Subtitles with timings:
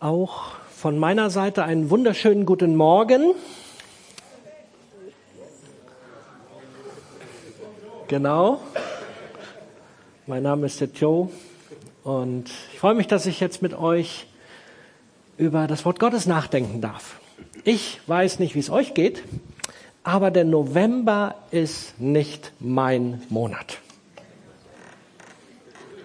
[0.00, 3.34] Auch von meiner Seite einen wunderschönen guten Morgen.
[8.08, 8.62] Genau.
[10.26, 11.28] Mein Name ist der Joe
[12.02, 14.26] und ich freue mich, dass ich jetzt mit euch
[15.36, 17.20] über das Wort Gottes nachdenken darf.
[17.64, 19.22] Ich weiß nicht, wie es euch geht,
[20.02, 23.76] aber der November ist nicht mein Monat.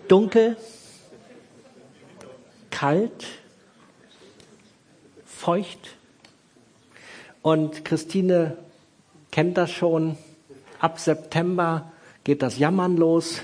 [0.09, 0.57] Dunkel,
[2.71, 3.25] kalt,
[5.45, 5.95] feucht.
[7.43, 8.57] Und Christine
[9.29, 10.17] kennt das schon.
[10.79, 11.91] Ab September
[12.23, 13.41] geht das Jammern los.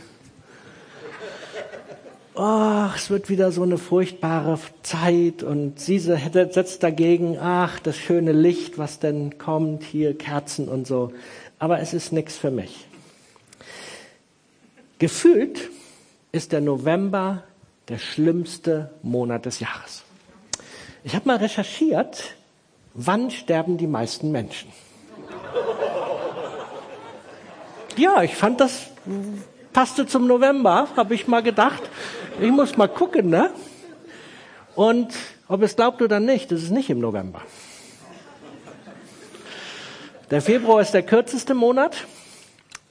[2.34, 8.32] Oh, es wird wieder so eine furchtbare Zeit und sie setzt dagegen, ach, das schöne
[8.32, 11.14] Licht, was denn kommt, hier Kerzen und so.
[11.60, 12.88] Aber es ist nichts für mich.
[14.98, 15.70] Gefühlt
[16.32, 17.44] ist der November
[17.90, 20.04] der schlimmste Monat des Jahres.
[21.04, 22.36] Ich habe mal recherchiert,
[22.94, 24.72] wann sterben die meisten Menschen?
[27.98, 28.88] Ja, ich fand das
[29.74, 31.82] passte zum November, habe ich mal gedacht.
[32.40, 33.50] Ich muss mal gucken, ne?
[34.76, 35.14] Und
[35.48, 37.42] ob es glaubt oder nicht, es ist nicht im November.
[40.30, 42.06] Der Februar ist der kürzeste Monat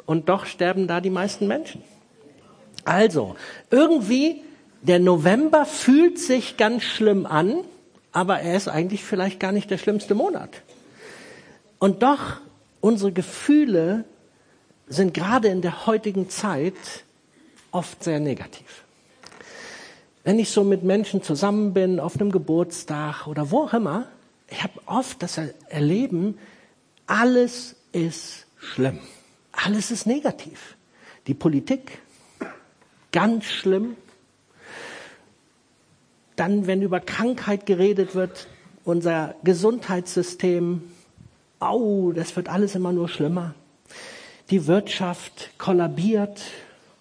[0.05, 1.83] und doch sterben da die meisten Menschen.
[2.85, 3.37] Also,
[3.71, 4.43] irgendwie,
[4.83, 7.65] der November fühlt sich ganz schlimm an,
[8.13, 10.63] aber er ist eigentlich vielleicht gar nicht der schlimmste Monat.
[11.79, 12.41] Und doch,
[12.81, 14.05] unsere Gefühle
[14.87, 16.75] sind gerade in der heutigen Zeit
[17.71, 18.85] oft sehr negativ.
[20.25, 24.07] Wenn ich so mit Menschen zusammen bin, auf einem Geburtstag oder wo auch immer,
[24.49, 26.39] ich habe oft das Erleben,
[27.07, 28.99] alles ist schlimm.
[29.53, 30.77] Alles ist negativ.
[31.27, 31.99] Die Politik,
[33.13, 33.97] ganz schlimm.
[36.41, 38.49] Dann, wenn über Krankheit geredet wird,
[38.83, 40.81] unser Gesundheitssystem,
[41.59, 43.55] au, das wird alles immer nur schlimmer.
[44.49, 46.41] Die Wirtschaft kollabiert,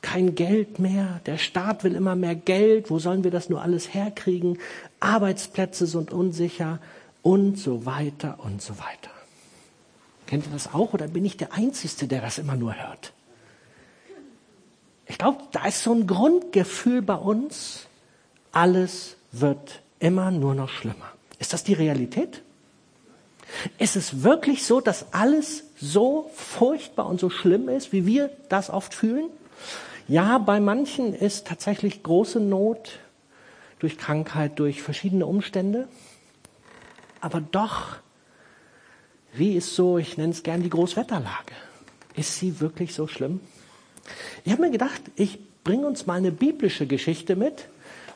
[0.02, 3.94] kein Geld mehr, der Staat will immer mehr Geld, wo sollen wir das nur alles
[3.94, 4.58] herkriegen?
[5.00, 6.80] Arbeitsplätze sind unsicher
[7.22, 9.12] und so weiter und so weiter.
[10.28, 13.14] Kennt ihr das auch oder bin ich der Einzige, der das immer nur hört?
[15.08, 17.88] Ich glaube, da ist so ein Grundgefühl bei uns,
[18.52, 21.12] alles wird immer nur noch schlimmer.
[21.40, 22.41] Ist das die Realität?
[23.78, 28.69] Ist es wirklich so, dass alles so furchtbar und so schlimm ist, wie wir das
[28.69, 29.29] oft fühlen?
[30.07, 33.00] Ja, bei manchen ist tatsächlich große Not
[33.79, 35.88] durch Krankheit, durch verschiedene Umstände.
[37.22, 37.97] Aber doch,
[39.34, 41.53] wie ist so, ich nenne es gern die Großwetterlage?
[42.16, 43.40] Ist sie wirklich so schlimm?
[44.44, 47.67] Ich habe mir gedacht, ich bringe uns mal eine biblische Geschichte mit.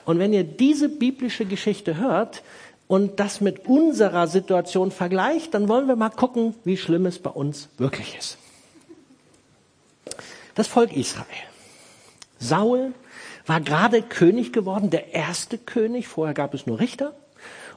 [0.06, 2.44] Und wenn ihr diese biblische Geschichte hört
[2.88, 7.30] und das mit unserer Situation vergleicht, dann wollen wir mal gucken, wie schlimm es bei
[7.30, 8.38] uns wirklich ist.
[10.56, 11.26] Das Volk Israel.
[12.40, 12.94] Saul
[13.46, 16.08] war gerade König geworden, der erste König.
[16.08, 17.14] Vorher gab es nur Richter.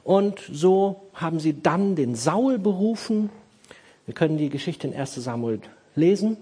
[0.03, 3.29] Und so haben sie dann den Saul berufen.
[4.05, 5.59] Wir können die Geschichte in 1 Samuel
[5.95, 6.37] lesen.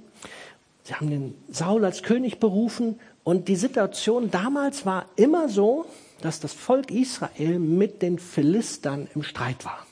[0.84, 5.88] Sie haben den Saul als König berufen und die Situation damals war immer so,
[6.22, 9.86] dass das Volk Israel mit den Philistern im Streit war.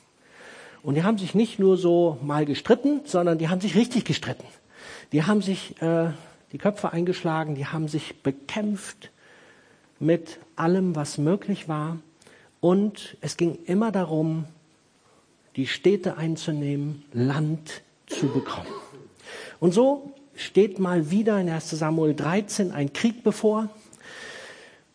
[0.84, 4.46] Und die haben sich nicht nur so mal gestritten, sondern die haben sich richtig gestritten.
[5.12, 6.12] Die haben sich äh,
[6.52, 9.10] die Köpfe eingeschlagen, die haben sich bekämpft
[10.00, 11.98] mit allem, was möglich war.
[12.62, 14.46] Und es ging immer darum,
[15.56, 18.68] die Städte einzunehmen, Land zu bekommen.
[19.60, 23.70] Und so steht mal wieder in 1 Samuel 13 ein Krieg bevor.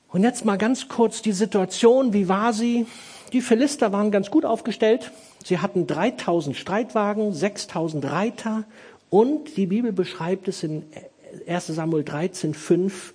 [0.08, 2.86] Und jetzt mal ganz kurz die Situation, wie war sie?
[3.32, 5.12] Die Philister waren ganz gut aufgestellt.
[5.44, 8.64] Sie hatten 3000 Streitwagen, 6000 Reiter
[9.10, 10.84] und die Bibel beschreibt es in
[11.46, 13.14] 1 Samuel 13, 5,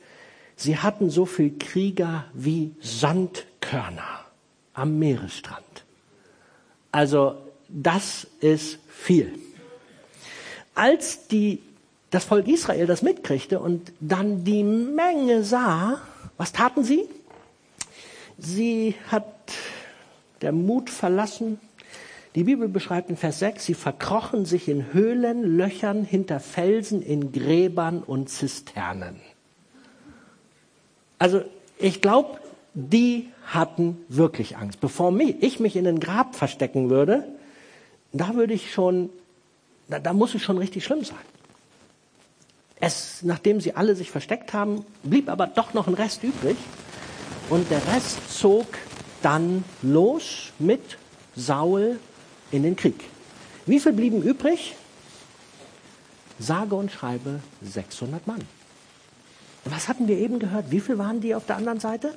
[0.56, 4.26] sie hatten so viel Krieger wie Sandkörner
[4.74, 5.84] am Meeresstrand.
[6.92, 7.36] Also
[7.70, 9.34] das ist viel.
[10.76, 11.60] Als die
[12.14, 16.00] das Volk Israel das mitkriegte und dann die Menge sah,
[16.38, 17.10] was taten sie?
[18.38, 19.26] Sie hat
[20.42, 21.60] der Mut verlassen.
[22.36, 27.32] Die Bibel beschreibt in Vers 6, sie verkrochen sich in Höhlen, Löchern, hinter Felsen, in
[27.32, 29.20] Gräbern und Zisternen.
[31.18, 31.42] Also
[31.80, 32.40] ich glaube,
[32.76, 34.80] die hatten wirklich Angst.
[34.82, 37.24] Bevor ich mich in ein Grab verstecken würde,
[38.12, 39.10] da würde ich schon,
[39.88, 41.18] da, da muss es schon richtig schlimm sein.
[42.80, 46.58] Es, nachdem sie alle sich versteckt haben, blieb aber doch noch ein Rest übrig.
[47.50, 48.68] Und der Rest zog
[49.22, 50.98] dann los mit
[51.36, 52.00] Saul
[52.52, 53.04] in den Krieg.
[53.66, 54.76] Wie viel blieben übrig?
[56.40, 58.42] Sage und schreibe 600 Mann.
[59.66, 60.72] Was hatten wir eben gehört?
[60.72, 62.14] Wie viel waren die auf der anderen Seite?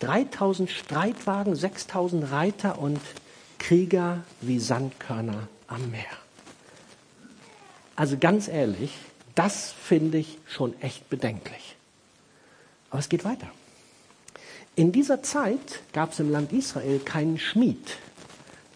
[0.00, 3.00] 3000 Streitwagen, 6000 Reiter und
[3.58, 6.04] Krieger wie Sandkörner am Meer.
[7.96, 8.92] Also ganz ehrlich,
[9.34, 11.76] das finde ich schon echt bedenklich.
[12.90, 13.48] Aber es geht weiter.
[14.76, 17.98] In dieser Zeit gab es im Land Israel keinen Schmied,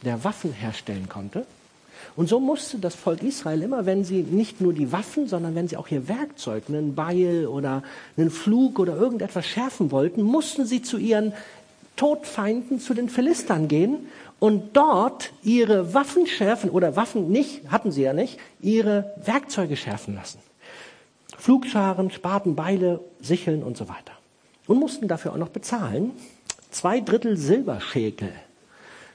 [0.05, 1.47] der Waffen herstellen konnte.
[2.15, 5.69] Und so musste das Volk Israel immer, wenn sie nicht nur die Waffen, sondern wenn
[5.69, 7.83] sie auch ihr Werkzeug, einen Beil oder
[8.17, 11.33] einen Flug oder irgendetwas schärfen wollten, mussten sie zu ihren
[11.97, 14.09] Todfeinden, zu den Philistern gehen
[14.39, 20.15] und dort ihre Waffen schärfen oder Waffen nicht, hatten sie ja nicht, ihre Werkzeuge schärfen
[20.15, 20.39] lassen.
[21.38, 24.12] Flugscharen, Spaten, Beile, Sicheln und so weiter.
[24.67, 26.11] Und mussten dafür auch noch bezahlen.
[26.70, 28.32] Zwei Drittel Silberschäkel.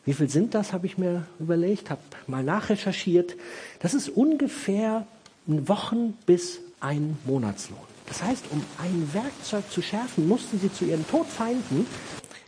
[0.06, 3.36] Wie viel sind das, habe ich mir überlegt, habe mal nachrecherchiert.
[3.80, 5.06] Das ist ungefähr
[5.46, 7.78] Wochen bis ein Monatslohn.
[8.08, 11.88] Das heißt, um ein Werkzeug zu schärfen, mussten sie zu ihren Todfeinden.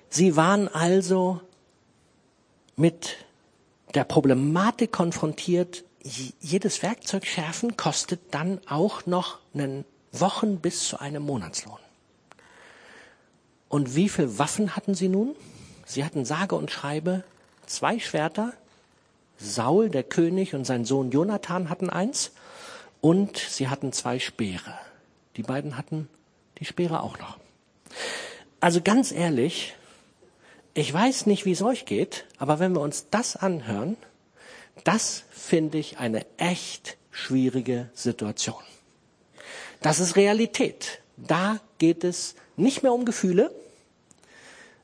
[0.09, 1.39] Sie waren also
[2.75, 3.17] mit
[3.93, 5.84] der Problematik konfrontiert,
[6.39, 11.79] jedes Werkzeug schärfen kostet dann auch noch einen Wochen bis zu einem Monatslohn.
[13.69, 15.35] Und wie viele Waffen hatten sie nun?
[15.85, 17.23] Sie hatten sage und schreibe
[17.65, 18.53] zwei Schwerter.
[19.37, 22.31] Saul, der König, und sein Sohn Jonathan hatten eins.
[23.01, 24.79] Und sie hatten zwei Speere.
[25.35, 26.07] Die beiden hatten
[26.59, 27.37] die Speere auch noch.
[28.59, 29.75] Also ganz ehrlich,
[30.73, 33.97] ich weiß nicht, wie es euch geht, aber wenn wir uns das anhören,
[34.83, 38.61] das finde ich eine echt schwierige Situation.
[39.81, 41.01] Das ist Realität.
[41.17, 43.53] Da geht es nicht mehr um Gefühle,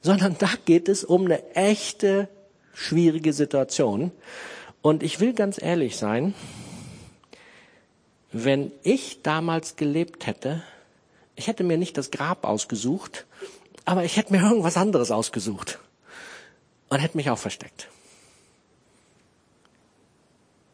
[0.02, 2.28] sondern da geht es um eine echte
[2.74, 4.12] schwierige Situation.
[4.82, 6.34] Und ich will ganz ehrlich sein,
[8.32, 10.64] wenn ich damals gelebt hätte,
[11.36, 13.26] ich hätte mir nicht das Grab ausgesucht,
[13.86, 15.80] aber ich hätte mir irgendwas anderes ausgesucht
[16.90, 17.88] und hätte mich auch versteckt.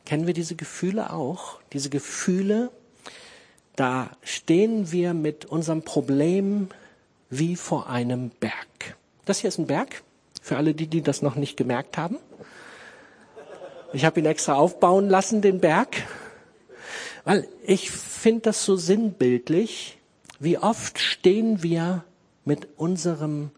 [0.07, 1.59] Kennen wir diese Gefühle auch?
[1.74, 2.71] Diese Gefühle,
[3.75, 6.69] da stehen wir mit unserem Problem
[7.30, 8.95] wie vor einem Berg.
[9.25, 10.04] Das hier ist ein Berg,
[10.42, 12.19] für alle die, die das noch nicht gemerkt haben.
[13.92, 15.98] Ich habe ihn extra aufbauen lassen, den Berg,
[17.25, 19.98] weil ich finde das so sinnbildlich.
[20.39, 22.06] Wie oft stehen wir
[22.45, 23.51] mit unserem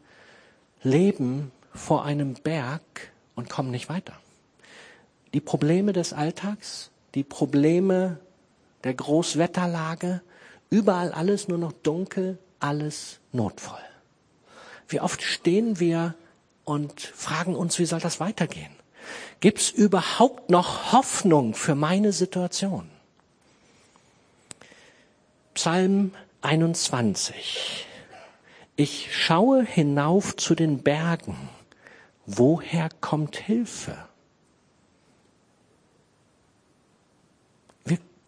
[0.82, 4.14] Leben vor einem Berg und kommen nicht weiter.
[5.34, 8.20] Die Probleme des Alltags, die Probleme
[8.84, 10.22] der Großwetterlage,
[10.70, 13.80] überall alles nur noch dunkel, alles notvoll.
[14.88, 16.16] Wie oft stehen wir
[16.66, 18.72] und fragen uns, wie soll das weitergehen?
[19.40, 22.90] Gibt es überhaupt noch Hoffnung für meine Situation?
[25.54, 27.86] Psalm 21.
[28.76, 31.50] Ich schaue hinauf zu den Bergen.
[32.26, 34.09] Woher kommt Hilfe?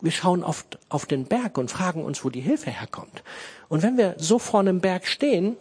[0.01, 3.23] Wir, schauen oft auf den Berg und fragen uns, wo die Hilfe herkommt.
[3.69, 5.55] Und wenn wir so vor einem Berg stehen,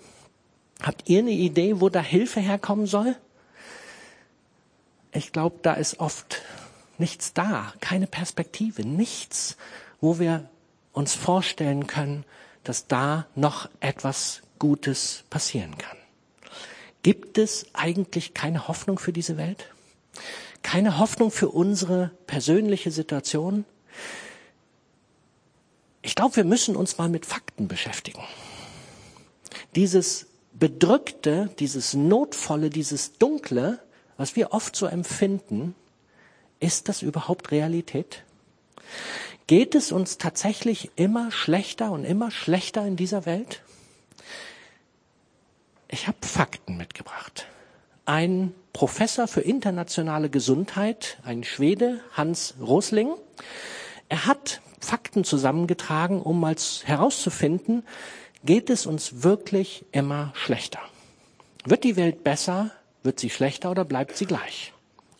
[0.83, 3.17] habt ihr eine Idee, wo da Hilfe herkommen soll?
[5.13, 6.43] Ich glaube, da ist oft
[6.99, 9.57] nichts da, keine Perspektive, nichts,
[10.01, 10.49] wo wir
[10.93, 12.25] uns vorstellen können,
[12.65, 15.97] dass da noch etwas Gutes passieren kann.
[17.03, 19.67] Gibt es eigentlich keine Hoffnung für diese Welt?
[20.63, 23.65] Keine Hoffnung für unsere persönliche Situation?
[26.03, 28.23] Ich glaube, wir müssen uns mal mit Fakten beschäftigen.
[29.75, 33.81] Dieses Bedrückte, dieses Notvolle, dieses Dunkle,
[34.17, 35.75] was wir oft so empfinden,
[36.59, 38.23] ist das überhaupt Realität?
[39.47, 43.63] Geht es uns tatsächlich immer schlechter und immer schlechter in dieser Welt?
[45.89, 47.47] Ich habe Fakten mitgebracht.
[48.05, 53.15] Ein Professor für internationale Gesundheit, ein Schwede, Hans Rosling,
[54.11, 57.85] er hat Fakten zusammengetragen, um mal herauszufinden,
[58.45, 60.81] geht es uns wirklich immer schlechter?
[61.65, 64.73] Wird die Welt besser, wird sie schlechter oder bleibt sie gleich?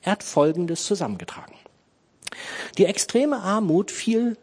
[0.03, 1.55] Er hat Folgendes zusammengetragen.
[2.79, 4.37] Die extreme Armut fiel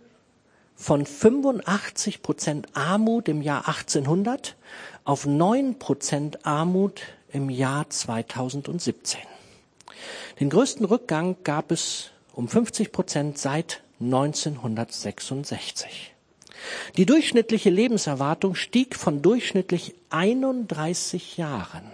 [0.76, 4.56] von 85 Prozent Armut im Jahr 1800
[5.04, 7.02] auf 9 Prozent Armut
[7.34, 9.20] im Jahr 2017.
[10.40, 16.14] Den größten Rückgang gab es um 50 Prozent seit 1966.
[16.98, 21.92] Die durchschnittliche Lebenserwartung stieg von durchschnittlich 31 Jahren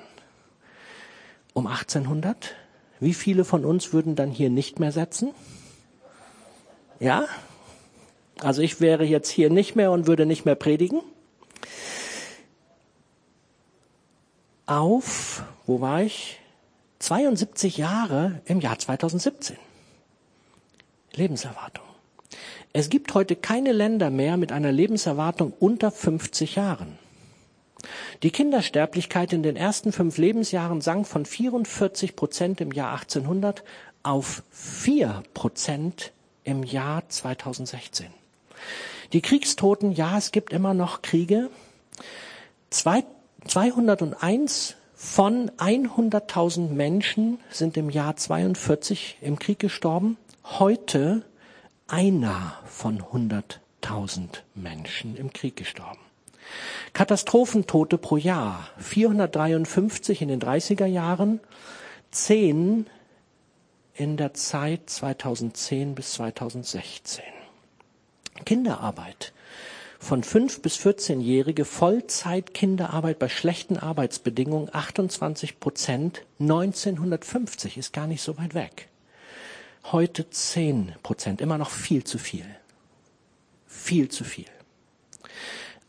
[1.53, 2.55] um 1800?
[3.00, 5.33] Wie viele von uns würden dann hier nicht mehr setzen?
[7.00, 7.27] Ja?
[8.39, 11.01] Also ich wäre jetzt hier nicht mehr und würde nicht mehr predigen.
[14.65, 16.39] Auf, wo war ich?
[17.00, 19.57] 72 Jahre im Jahr 2017.
[21.13, 21.83] Lebenserwartung.
[22.74, 26.98] Es gibt heute keine Länder mehr mit einer Lebenserwartung unter 50 Jahren.
[28.24, 33.63] Die Kindersterblichkeit in den ersten fünf Lebensjahren sank von 44 Prozent im Jahr 1800
[34.04, 36.13] auf 4 Prozent
[36.44, 38.08] im Jahr 2016.
[39.13, 41.50] Die Kriegstoten, ja, es gibt immer noch Kriege.
[42.70, 50.18] 201 von 100.000 Menschen sind im Jahr 42 im Krieg gestorben.
[50.44, 51.24] Heute
[51.88, 56.00] einer von 100.000 Menschen im Krieg gestorben.
[56.94, 61.40] Katastrophentote pro Jahr 453 in den 30er Jahren,
[62.12, 62.88] 10
[63.96, 67.24] in der Zeit 2010 bis 2016.
[68.46, 69.34] Kinderarbeit.
[70.00, 78.38] Von 5 bis 14-jährige Vollzeit-Kinderarbeit bei schlechten Arbeitsbedingungen 28 Prozent 1950 ist gar nicht so
[78.38, 78.90] weit weg.
[79.92, 82.46] Heute 10 Prozent, immer noch viel zu viel.
[83.68, 84.46] Viel zu viel.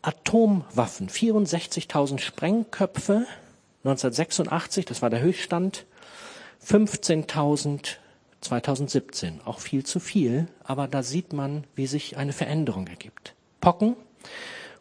[0.01, 3.25] Atomwaffen, 64.000 Sprengköpfe.
[3.83, 5.85] 1986, das war der Höchststand,
[6.63, 7.97] 15.000
[8.45, 13.33] 2017, auch viel zu viel, aber da sieht man, wie sich eine Veränderung ergibt.
[13.59, 13.95] Pocken,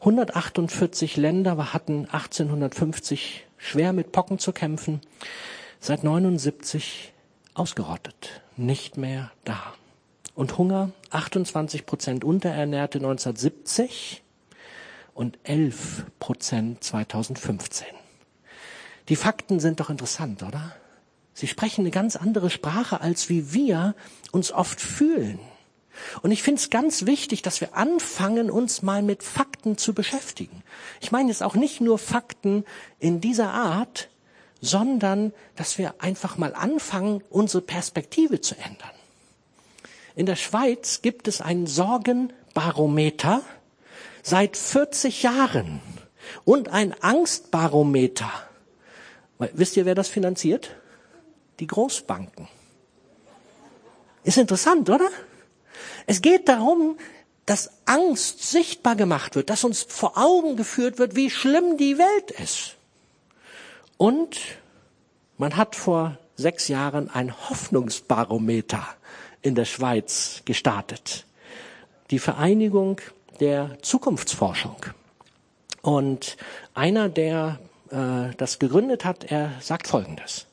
[0.01, 5.01] 148 Länder hatten 1850 schwer mit Pocken zu kämpfen,
[5.81, 7.14] seit 79
[7.55, 9.75] ausgerottet, nicht mehr da.
[10.35, 14.25] Und Hunger, 28 Prozent Unterernährte 1970,
[15.15, 17.87] und 11 Prozent 2015.
[19.09, 20.75] Die Fakten sind doch interessant, oder?
[21.33, 23.95] Sie sprechen eine ganz andere Sprache, als wie wir
[24.33, 25.39] uns oft fühlen.
[26.23, 30.63] Und ich finde es ganz wichtig, dass wir anfangen, uns mal mit Fakten zu beschäftigen.
[31.01, 32.65] Ich meine jetzt auch nicht nur Fakten
[32.99, 34.11] in dieser Art,
[34.65, 38.91] sondern dass wir einfach mal anfangen, unsere Perspektive zu ändern.
[40.17, 43.43] In der Schweiz gibt es einen Sorgenbarometer,
[44.23, 45.81] seit 40 Jahren
[46.45, 48.31] und ein Angstbarometer.
[49.39, 50.71] Wisst ihr, wer das finanziert?
[51.61, 52.49] Die Großbanken.
[54.23, 55.09] Ist interessant, oder?
[56.07, 56.97] Es geht darum,
[57.47, 62.31] dass Angst sichtbar gemacht wird, dass uns vor Augen geführt wird, wie schlimm die Welt
[62.31, 62.74] ist.
[63.97, 64.39] Und
[65.39, 68.87] man hat vor sechs Jahren ein Hoffnungsbarometer
[69.43, 71.27] in der Schweiz gestartet.
[72.11, 73.01] Die Vereinigung
[73.41, 74.77] der Zukunftsforschung.
[75.83, 76.37] Und
[76.73, 77.59] einer, der
[77.91, 80.47] äh, das gegründet hat, er sagt Folgendes.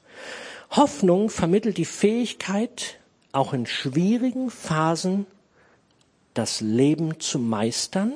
[0.72, 2.98] Hoffnung vermittelt die Fähigkeit,
[3.32, 5.26] auch in schwierigen Phasen
[6.34, 8.14] das Leben zu meistern,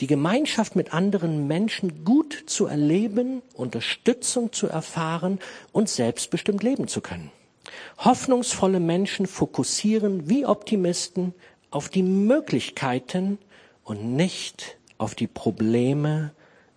[0.00, 5.38] die Gemeinschaft mit anderen Menschen gut zu erleben, Unterstützung zu erfahren
[5.72, 7.30] und selbstbestimmt leben zu können.
[7.98, 11.34] Hoffnungsvolle Menschen fokussieren wie Optimisten
[11.70, 13.38] auf die Möglichkeiten
[13.84, 16.32] und nicht auf die Probleme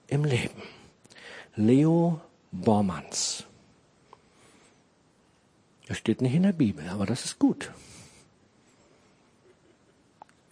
[0.08, 0.62] im Leben.
[1.56, 3.44] Leo Bormanns.
[5.88, 7.72] Das steht nicht in der Bibel, aber das ist gut.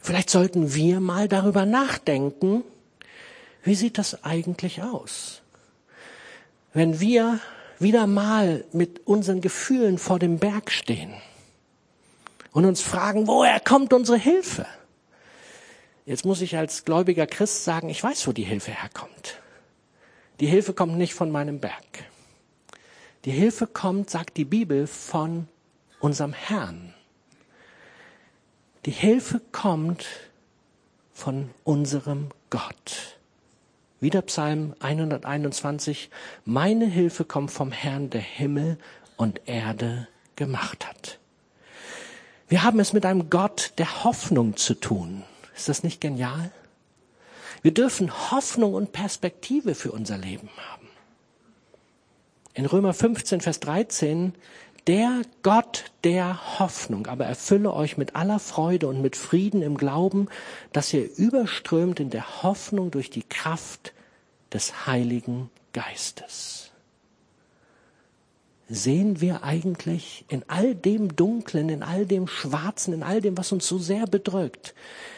[0.06, 2.64] Vielleicht sollten wir mal darüber nachdenken,
[3.64, 5.42] wie sieht das eigentlich aus?
[6.76, 7.40] Wenn wir
[7.80, 11.12] wieder mal mit unseren Gefühlen vor dem Berg stehen
[12.52, 14.68] und uns fragen, woher kommt unsere Hilfe?
[16.06, 19.42] Jetzt muss ich als gläubiger Christ sagen, ich weiß, wo die Hilfe herkommt.
[20.40, 22.06] Die Hilfe kommt nicht von meinem Berg.
[23.26, 25.48] Die Hilfe kommt, sagt die Bibel, von
[26.00, 26.95] unserem Herrn.
[28.86, 30.06] Die Hilfe kommt
[31.12, 33.18] von unserem Gott.
[34.00, 36.12] Wieder Psalm 121.
[36.46, 38.78] Meine Hilfe kommt vom Herrn, der Himmel
[39.18, 41.18] und Erde gemacht hat.
[42.48, 45.24] Wir haben es mit einem Gott der Hoffnung zu tun.
[45.56, 46.52] Ist das nicht genial?
[47.64, 50.88] Wir dürfen Hoffnung und Perspektive für unser Leben haben.
[52.54, 54.36] In Römer 15, Vers 13,
[54.88, 57.08] der Gott der Hoffnung.
[57.08, 60.28] Aber erfülle euch mit aller Freude und mit Frieden im Glauben,
[60.74, 63.94] dass ihr überströmt in der Hoffnung durch die Kraft
[64.54, 66.72] des Heiligen Geistes.
[68.68, 73.52] Sehen wir eigentlich in all dem Dunklen, in all dem Schwarzen, in all dem, was
[73.52, 74.74] uns so sehr bedrückt,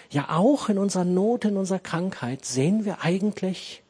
[0.09, 3.83] ja auch in unserer Not, in unserer Krankheit, sehen wir eigentlich,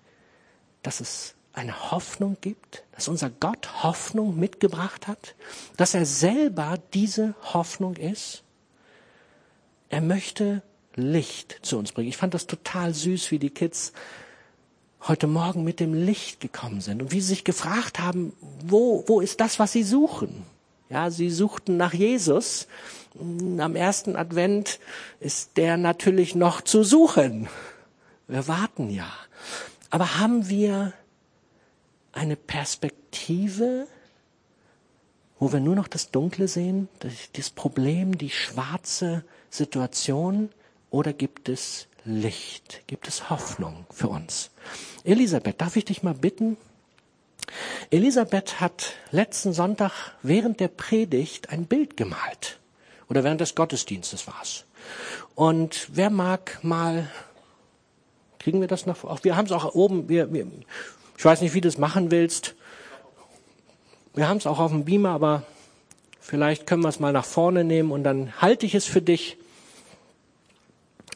[0.84, 5.36] dass es eine Hoffnung gibt, dass unser Gott Hoffnung mitgebracht hat,
[5.76, 8.44] dass er selber diese Hoffnung ist.
[9.90, 10.62] Er möchte
[10.96, 12.10] Licht zu uns bringen.
[12.10, 13.94] Ich fand das total süß, wie die Kids
[15.02, 18.34] heute Morgen mit dem Licht gekommen sind und wie sie sich gefragt haben,
[18.64, 20.44] wo, wo ist das, was sie suchen?
[20.90, 22.68] Ja, sie suchten nach Jesus.
[23.20, 24.80] Am ersten Advent
[25.20, 27.48] ist der natürlich noch zu suchen.
[28.28, 29.12] Wir warten ja.
[29.90, 30.94] Aber haben wir
[32.18, 33.88] eine Perspektive,
[35.40, 36.90] wo wir nur noch das Dunkle sehen,
[37.34, 40.50] das Problem, die schwarze Situation,
[40.90, 44.50] oder gibt es Licht, gibt es Hoffnung für uns?
[45.04, 46.58] Elisabeth, darf ich dich mal bitten?
[47.92, 49.92] Elisabeth hat letzten Sonntag
[50.24, 52.60] während der Predigt ein Bild gemalt.
[53.10, 54.66] Oder während des Gottesdienstes war's.
[55.36, 57.10] Und wer mag mal,
[58.40, 59.24] kriegen wir das noch?
[59.24, 60.48] Wir haben es auch oben, wir, wir,
[61.18, 62.56] ich weiß nicht, wie du es machen willst.
[64.14, 65.44] Wir haben es auch auf dem Beamer, aber
[66.20, 69.38] vielleicht können wir es mal nach vorne nehmen und dann halte ich es für dich.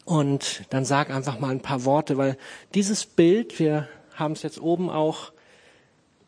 [0.04, 2.38] Und dann sag einfach mal ein paar Worte, weil
[2.74, 5.32] dieses Bild, wir haben es jetzt oben auch,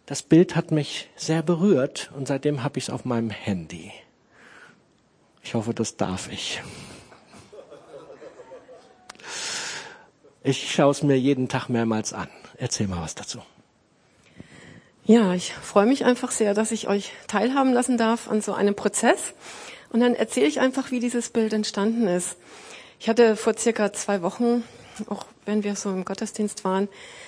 [0.05, 3.91] das Bild hat mich sehr berührt und seitdem habe ich es auf meinem Handy.
[5.43, 6.61] Ich hoffe, das darf ich.
[10.43, 12.27] Ich schaue es mir jeden Tag mehrmals an.
[12.57, 13.41] Erzähl mal was dazu.
[15.05, 18.73] Ja, ich freue mich einfach sehr, dass ich euch teilhaben lassen darf an so einem
[18.73, 19.33] Prozess.
[19.91, 22.37] Und dann erzähle ich einfach, wie dieses Bild entstanden ist.
[23.01, 24.63] Ich hatte vor circa zwei Wochen,
[25.09, 26.87] auch wenn wir so im Gottesdienst waren,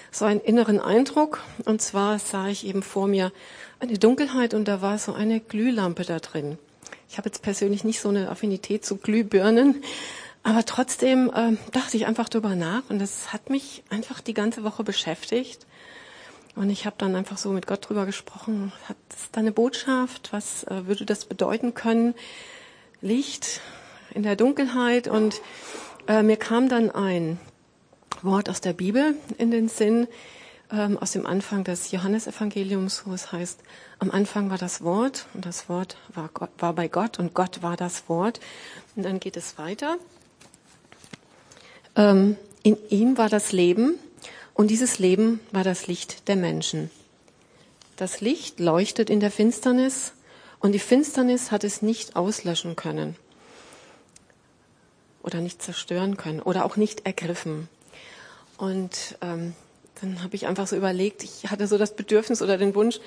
[0.10, 1.44] so einen inneren Eindruck.
[1.66, 3.34] Und zwar sah ich eben vor mir
[3.82, 6.58] eine Dunkelheit und da war so eine Glühlampe da drin.
[7.10, 9.84] Ich habe jetzt persönlich nicht so eine Affinität zu Glühbirnen,
[10.44, 14.64] aber trotzdem äh, dachte ich einfach drüber nach und das hat mich einfach die ganze
[14.64, 15.66] Woche beschäftigt.
[16.56, 18.72] Und ich habe dann einfach so mit Gott drüber gesprochen.
[18.88, 20.32] Hat das da eine Botschaft?
[20.32, 22.16] Was äh, würde das bedeuten können?
[23.02, 23.60] Licht
[24.14, 25.08] in der Dunkelheit.
[25.08, 25.42] Und
[26.08, 27.40] äh, mir kam dann ein
[28.22, 30.08] Wort aus der Bibel in den Sinn,
[30.72, 33.60] ähm, aus dem Anfang des Johannesevangeliums, wo es heißt,
[34.00, 37.64] am Anfang war das Wort und das Wort war, Gott, war bei Gott und Gott
[37.64, 38.40] war das Wort.
[38.96, 39.98] Und dann geht es weiter.
[41.98, 44.00] Ähm, in ihm war das Leben
[44.56, 46.90] und dieses Leben war das Licht der Menschen.
[47.98, 50.14] Das Licht leuchtet in der Finsternis
[50.60, 53.16] und die Finsternis hat es nicht auslöschen können
[55.22, 57.68] oder nicht zerstören können oder auch nicht ergriffen.
[58.58, 59.54] Und ähm,
[60.02, 63.00] dann habe ich einfach so überlegt, ich hatte so das Bedürfnis oder den Wunsch,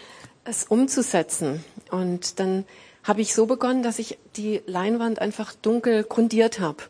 [0.44, 1.64] es umzusetzen.
[1.90, 2.64] Und dann
[3.04, 6.84] habe ich so begonnen, dass ich die Leinwand einfach dunkel grundiert habe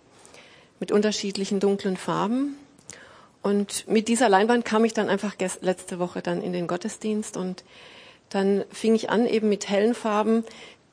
[0.81, 2.57] mit unterschiedlichen dunklen Farben
[3.43, 7.65] und mit dieser Leinwand kam ich dann einfach letzte Woche dann in den Gottesdienst und
[8.31, 10.45] dann fing ich an, eben mit hellen Farben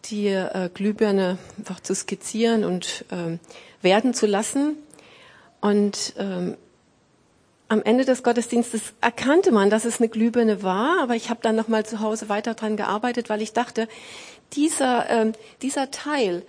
[0.05, 3.39] die äh, Glühbirne einfach zu skizzieren und ähm,
[3.81, 4.77] werden zu lassen.
[5.61, 6.57] Und ähm,
[7.67, 11.55] am Ende des Gottesdienstes erkannte man, dass es eine Glühbirne war, aber ich habe dann
[11.55, 13.87] nochmal zu Hause weiter dran gearbeitet, weil ich dachte,
[14.53, 16.43] dieser, ähm, dieser Teil,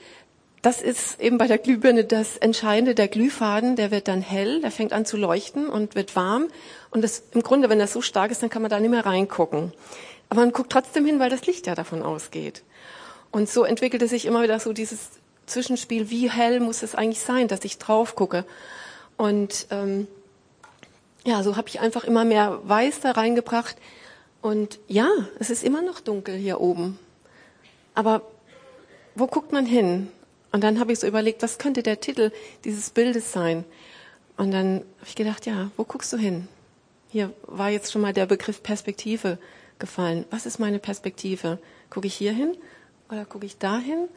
[0.62, 2.94] das ist eben bei der Glühbirne das Entscheidende.
[2.94, 6.48] Der Glühfaden, der wird dann hell, der fängt an zu leuchten und wird warm.
[6.90, 9.06] Und das, im Grunde, wenn das so stark ist, dann kann man da nicht mehr
[9.06, 9.72] reingucken.
[10.28, 12.62] Aber man guckt trotzdem hin, weil das Licht ja davon ausgeht.
[13.30, 15.10] Und so entwickelte sich immer wieder so dieses
[15.46, 18.44] Zwischenspiel, wie hell muss es eigentlich sein, dass ich drauf gucke.
[19.16, 20.08] Und ähm,
[21.24, 23.76] ja, so habe ich einfach immer mehr Weiß da reingebracht.
[24.42, 26.98] Und ja, es ist immer noch dunkel hier oben.
[27.94, 28.22] Aber
[29.14, 30.08] wo guckt man hin?
[30.56, 32.32] Und dann habe ich so überlegt, was könnte der Titel
[32.64, 33.66] dieses Bildes sein?
[34.38, 36.48] Und dann habe ich gedacht, ja, wo guckst du hin?
[37.10, 39.36] Hier war jetzt schon mal der Begriff Perspektive
[39.78, 40.24] gefallen.
[40.30, 41.58] Was ist meine Perspektive?
[41.90, 42.56] Gucke ich hier hin
[43.10, 44.08] oder gucke ich da hin?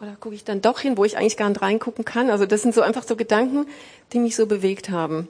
[0.00, 2.30] Oder gucke ich dann doch hin, wo ich eigentlich gar nicht reingucken kann?
[2.30, 3.66] Also das sind so einfach so Gedanken,
[4.14, 5.28] die mich so bewegt haben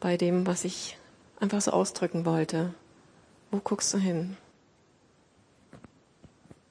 [0.00, 0.98] bei dem, was ich
[1.38, 2.74] einfach so ausdrücken wollte.
[3.52, 4.36] Wo guckst du hin?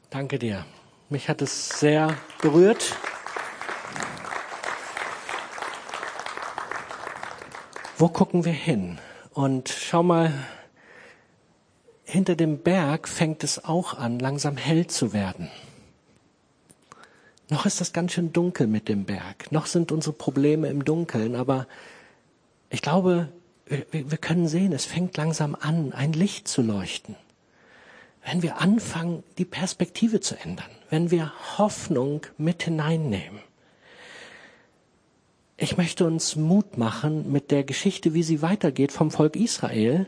[0.10, 0.66] Danke dir.
[1.10, 2.98] Mich hat es sehr berührt.
[7.97, 8.99] Wo gucken wir hin?
[9.34, 10.34] Und schau mal,
[12.03, 15.49] hinter dem Berg fängt es auch an, langsam hell zu werden.
[17.49, 19.51] Noch ist das ganz schön dunkel mit dem Berg.
[19.51, 21.67] Noch sind unsere Probleme im Dunkeln, aber
[22.69, 23.29] ich glaube,
[23.67, 27.15] wir, wir können sehen, es fängt langsam an, ein Licht zu leuchten
[28.25, 33.39] wenn wir anfangen, die Perspektive zu ändern, wenn wir Hoffnung mit hineinnehmen.
[35.63, 40.08] Ich möchte uns Mut machen mit der Geschichte, wie sie weitergeht vom Volk Israel.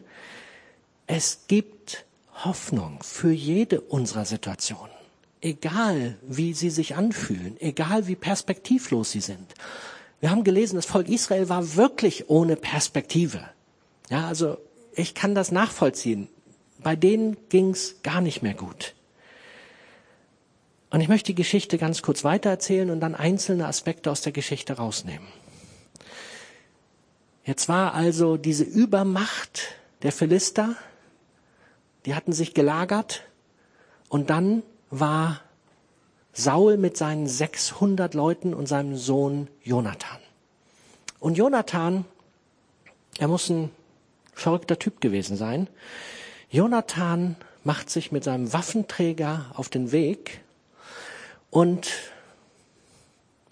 [1.07, 2.03] Es gibt
[2.43, 4.91] Hoffnung für jede unserer Situationen.
[5.39, 9.53] Egal, wie sie sich anfühlen, egal wie perspektivlos sie sind.
[10.19, 13.39] Wir haben gelesen, das Volk Israel war wirklich ohne Perspektive.
[14.09, 14.57] Ja, also
[14.93, 16.27] ich kann das nachvollziehen.
[16.79, 18.93] Bei denen ging's gar nicht mehr gut.
[20.89, 24.73] Und ich möchte die Geschichte ganz kurz weitererzählen und dann einzelne Aspekte aus der Geschichte
[24.73, 25.25] rausnehmen.
[27.45, 30.75] Jetzt war also diese Übermacht der Philister,
[32.05, 33.21] die hatten sich gelagert
[34.09, 35.41] und dann war
[36.33, 40.17] Saul mit seinen 600 Leuten und seinem Sohn Jonathan.
[41.19, 42.05] Und Jonathan,
[43.19, 43.69] er muss ein
[44.33, 45.67] verrückter Typ gewesen sein.
[46.49, 50.41] Jonathan macht sich mit seinem Waffenträger auf den Weg
[51.51, 51.91] und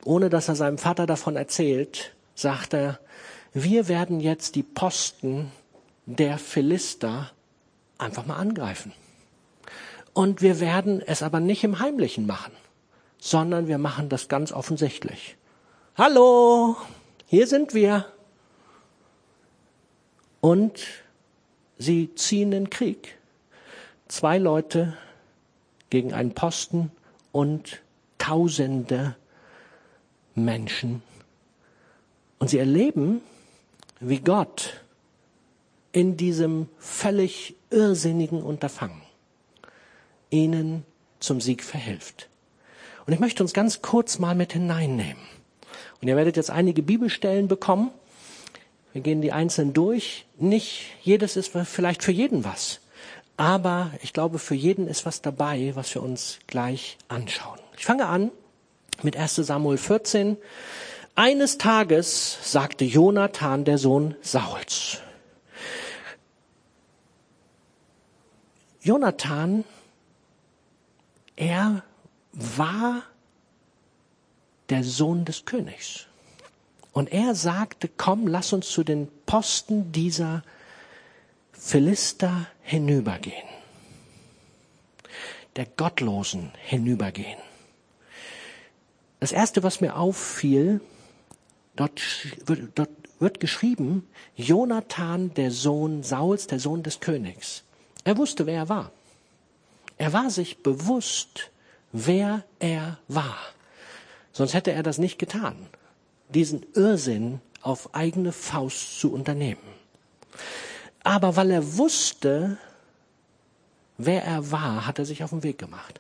[0.04, 3.00] ohne dass er seinem Vater davon erzählt, sagt er,
[3.54, 5.52] wir werden jetzt die Posten
[6.06, 7.32] der Philister
[7.98, 8.92] einfach mal angreifen.
[10.14, 12.52] Und wir werden es aber nicht im Heimlichen machen,
[13.20, 15.38] sondern wir machen das ganz offensichtlich.
[15.96, 16.76] Hallo,
[17.28, 18.06] hier sind wir.
[20.42, 20.86] Und
[21.78, 23.18] sie ziehen den Krieg.
[24.08, 24.98] Zwei Leute
[25.90, 26.92] gegen einen Posten
[27.32, 27.82] und
[28.18, 29.16] tausende
[30.36, 31.02] Menschen.
[32.40, 33.22] Und sie erleben,
[34.10, 34.82] wie Gott
[35.92, 39.02] in diesem völlig irrsinnigen Unterfangen
[40.30, 40.84] ihnen
[41.20, 42.28] zum Sieg verhilft.
[43.06, 45.22] Und ich möchte uns ganz kurz mal mit hineinnehmen.
[46.02, 47.92] Und ihr werdet jetzt einige Bibelstellen bekommen.
[48.94, 50.26] Wir gehen die einzeln durch.
[50.38, 52.80] Nicht jedes ist vielleicht für jeden was.
[53.38, 57.60] Aber ich glaube, für jeden ist was dabei, was wir uns gleich anschauen.
[57.78, 58.32] Ich fange an
[59.02, 60.38] mit 1 Samuel 14.
[61.16, 65.00] Eines Tages sagte Jonathan, der Sohn Sauls.
[68.82, 69.64] Jonathan,
[71.36, 71.84] er
[72.32, 73.04] war
[74.70, 76.08] der Sohn des Königs.
[76.92, 80.44] Und er sagte, komm, lass uns zu den Posten dieser
[81.52, 83.48] Philister hinübergehen.
[85.56, 87.40] Der Gottlosen hinübergehen.
[89.20, 90.82] Das erste, was mir auffiel,
[91.76, 92.02] dort,
[92.76, 97.64] dort wird geschrieben, Jonathan, der Sohn Sauls, der Sohn des Königs.
[98.04, 98.92] Er wusste, wer er war.
[99.98, 101.52] Er war sich bewusst,
[101.92, 103.38] wer er war.
[104.34, 105.56] Sonst hätte er das nicht getan,
[106.30, 109.62] diesen Irrsinn auf eigene Faust zu unternehmen.
[111.04, 112.58] Aber weil er wusste,
[113.98, 116.00] wer er war, hat er sich auf den Weg gemacht.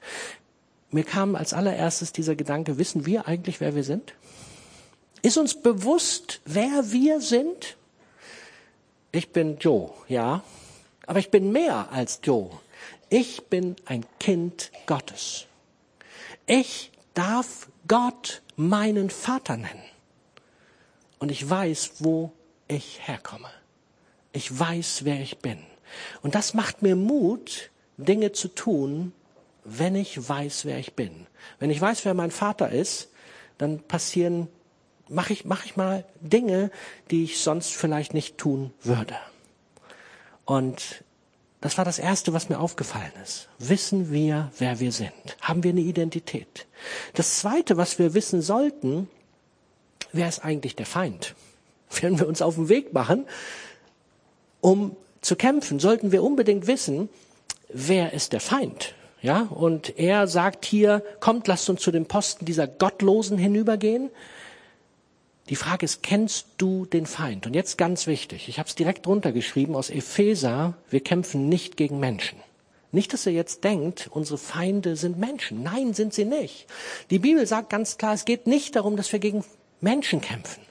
[0.92, 4.14] Mir kam als allererstes dieser Gedanke, wissen wir eigentlich, wer wir sind?
[5.24, 7.78] Ist uns bewusst, wer wir sind?
[9.14, 10.44] Ich bin Joe, ja,
[11.08, 12.50] aber ich bin mehr als Joe.
[13.10, 15.46] Ich bin ein Kind Gottes.
[16.46, 19.84] Ich darf Gott meinen Vater nennen.
[21.20, 22.34] Und ich weiß, wo
[22.68, 23.50] ich herkomme.
[24.34, 25.60] Ich weiß, wer ich bin.
[26.22, 29.14] Und das macht mir Mut, Dinge zu tun,
[29.64, 31.28] wenn ich weiß, wer ich bin.
[31.60, 33.10] Wenn ich weiß, wer mein Vater ist,
[33.58, 34.50] dann passieren,
[35.10, 36.72] mache ich, mach ich mal Dinge,
[37.12, 39.16] die ich sonst vielleicht nicht tun würde.
[40.46, 41.04] Und
[41.62, 43.48] das war das Erste, was mir aufgefallen ist.
[43.58, 45.14] Wissen wir, wer wir sind?
[45.42, 46.66] Haben wir eine Identität?
[47.14, 49.10] Das Zweite, was wir wissen sollten,
[50.12, 51.36] wer ist eigentlich der Feind?
[52.02, 53.26] Wenn wir uns auf den Weg machen,
[54.60, 57.08] um zu kämpfen, sollten wir unbedingt wissen,
[57.70, 58.96] wer ist der Feind?
[59.22, 64.10] Ja, und er sagt hier, kommt, lasst uns zu den Posten dieser Gottlosen hinübergehen.
[65.50, 67.46] Die Frage ist, kennst du den Feind?
[67.46, 72.00] Und jetzt ganz wichtig, ich habe es direkt runtergeschrieben aus Epheser, wir kämpfen nicht gegen
[72.00, 72.40] Menschen.
[72.94, 75.64] Nicht, dass ihr jetzt denkt, unsere Feinde sind Menschen.
[75.64, 76.68] Nein, sind sie nicht.
[77.10, 79.44] Die Bibel sagt ganz klar, es geht nicht darum, dass wir gegen
[79.82, 80.62] Menschen kämpfen,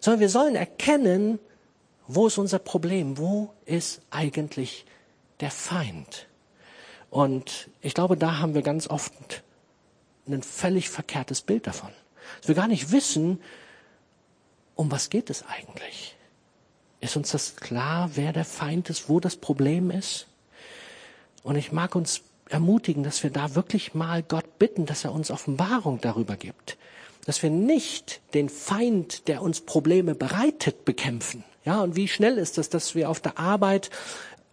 [0.00, 1.38] sondern wir sollen erkennen,
[2.06, 3.18] wo ist unser Problem?
[3.18, 4.86] Wo ist eigentlich
[5.40, 6.28] der Feind?
[7.10, 9.12] Und ich glaube, da haben wir ganz oft
[10.26, 11.90] ein völlig verkehrtes Bild davon.
[12.40, 13.40] Dass wir gar nicht wissen,
[14.78, 16.14] um was geht es eigentlich?
[17.00, 20.28] Ist uns das klar, wer der Feind ist, wo das Problem ist?
[21.42, 25.32] Und ich mag uns ermutigen, dass wir da wirklich mal Gott bitten, dass er uns
[25.32, 26.78] Offenbarung darüber gibt.
[27.26, 31.42] Dass wir nicht den Feind, der uns Probleme bereitet, bekämpfen.
[31.64, 33.90] Ja, und wie schnell ist das, dass wir auf der Arbeit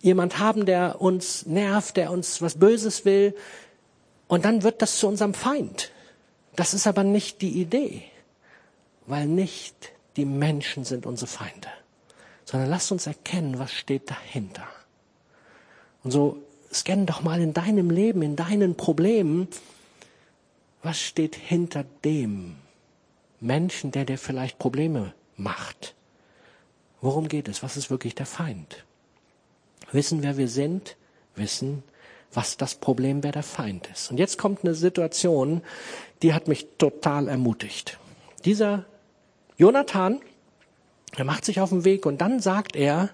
[0.02, 3.36] jemand haben, der uns nervt, der uns was Böses will,
[4.28, 5.92] und dann wird das zu unserem Feind.
[6.56, 8.02] Das ist aber nicht die Idee,
[9.06, 11.69] weil nicht die Menschen sind unsere Feinde,
[12.45, 14.67] sondern lasst uns erkennen, was steht dahinter.
[16.04, 16.38] Und so
[16.71, 19.47] scann doch mal in deinem Leben, in deinen Problemen,
[20.84, 22.56] was steht hinter dem
[23.39, 25.95] Menschen, der dir vielleicht Probleme macht?
[27.01, 27.63] Worum geht es?
[27.63, 28.86] Was ist wirklich der Feind?
[29.91, 30.95] Wissen, wer wir sind,
[31.36, 31.84] wissen,
[32.34, 34.12] was das Problem, wer der Feind ist.
[34.12, 35.62] Und jetzt kommt eine Situation,
[36.21, 37.97] die hat mich total ermutigt.
[38.43, 38.86] Dieser
[39.58, 40.22] Jonathan,
[41.15, 43.10] er macht sich auf den Weg und dann sagt er,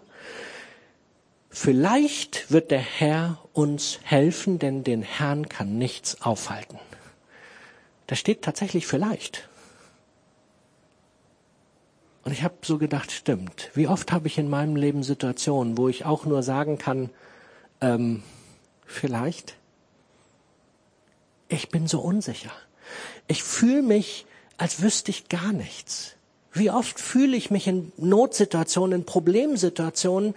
[1.49, 6.79] vielleicht wird der Herr uns helfen, denn den Herrn kann nichts aufhalten.
[8.07, 9.47] Da steht tatsächlich vielleicht.
[12.23, 13.69] Und ich habe so gedacht, stimmt.
[13.73, 17.09] Wie oft habe ich in meinem Leben Situationen, wo ich auch nur sagen kann,
[17.81, 18.23] ähm,
[18.85, 19.55] vielleicht,
[21.49, 22.51] ich bin so unsicher.
[23.27, 24.25] Ich fühle mich,
[24.57, 26.15] als wüsste ich gar nichts.
[26.53, 30.35] Wie oft fühle ich mich in Notsituationen, in Problemsituationen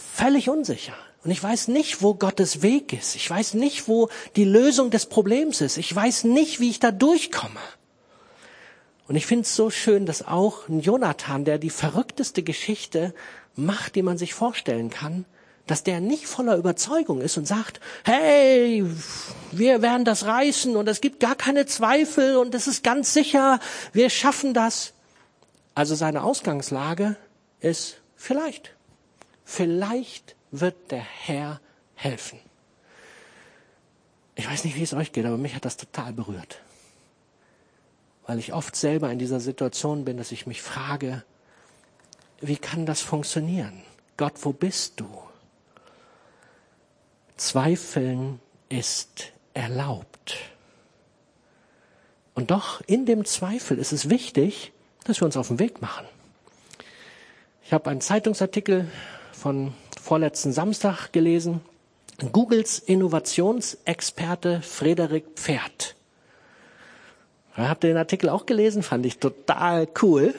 [0.00, 0.94] völlig unsicher.
[1.22, 3.14] Und ich weiß nicht, wo Gottes Weg ist.
[3.14, 5.76] Ich weiß nicht, wo die Lösung des Problems ist.
[5.76, 7.60] Ich weiß nicht, wie ich da durchkomme.
[9.06, 13.12] Und ich finde es so schön, dass auch ein Jonathan, der die verrückteste Geschichte
[13.54, 15.26] macht, die man sich vorstellen kann,
[15.66, 18.84] dass der nicht voller Überzeugung ist und sagt, hey,
[19.52, 23.60] wir werden das reißen und es gibt gar keine Zweifel und es ist ganz sicher,
[23.92, 24.94] wir schaffen das.
[25.74, 27.16] Also seine Ausgangslage
[27.60, 28.74] ist vielleicht.
[29.44, 31.60] Vielleicht wird der Herr
[31.94, 32.38] helfen.
[34.34, 36.60] Ich weiß nicht, wie es euch geht, aber mich hat das total berührt.
[38.26, 41.24] Weil ich oft selber in dieser Situation bin, dass ich mich frage,
[42.40, 43.82] wie kann das funktionieren?
[44.16, 45.08] Gott, wo bist du?
[47.36, 50.36] Zweifeln ist erlaubt.
[52.34, 54.72] Und doch in dem Zweifel ist es wichtig,
[55.04, 56.06] dass wir uns auf den Weg machen.
[57.64, 58.90] Ich habe einen Zeitungsartikel
[59.32, 61.60] von vorletzten Samstag gelesen.
[62.32, 65.94] Googles Innovationsexperte Frederik Pferd.
[67.54, 68.82] Habt ihr den Artikel auch gelesen?
[68.82, 70.34] Fand ich total cool.